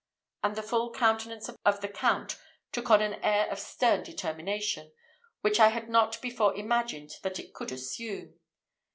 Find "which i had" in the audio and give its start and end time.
5.41-5.89